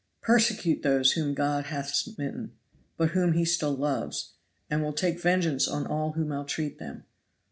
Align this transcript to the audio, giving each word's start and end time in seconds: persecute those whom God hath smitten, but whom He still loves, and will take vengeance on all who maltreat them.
persecute 0.23 0.81
those 0.81 1.11
whom 1.11 1.35
God 1.35 1.65
hath 1.65 1.93
smitten, 1.93 2.53
but 2.97 3.09
whom 3.11 3.33
He 3.33 3.45
still 3.45 3.75
loves, 3.75 4.31
and 4.67 4.81
will 4.81 4.93
take 4.93 5.21
vengeance 5.21 5.67
on 5.67 5.85
all 5.85 6.13
who 6.13 6.25
maltreat 6.25 6.79
them. 6.79 7.03